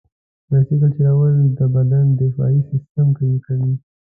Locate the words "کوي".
3.45-3.73